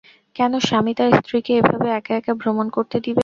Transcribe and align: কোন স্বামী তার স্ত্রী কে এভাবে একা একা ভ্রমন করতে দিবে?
কোন 0.35 0.53
স্বামী 0.67 0.93
তার 0.97 1.09
স্ত্রী 1.19 1.39
কে 1.45 1.53
এভাবে 1.59 1.87
একা 1.91 2.13
একা 2.15 2.33
ভ্রমন 2.41 2.67
করতে 2.75 2.97
দিবে? 2.99 3.19